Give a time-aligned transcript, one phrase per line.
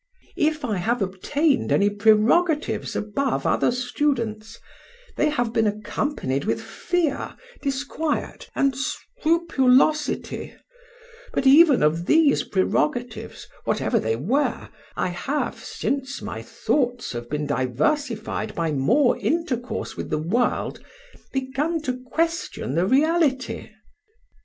[0.37, 4.57] If I have obtained any prerogatives above other students,
[5.15, 10.55] they have been accompanied with fear, disquiet, and scrupulosity;
[11.33, 17.45] but even of these prerogatives, whatever they were, I have, since my thoughts have been
[17.45, 20.83] diversified by more intercourse with the world,
[21.31, 23.69] begun to question the reality.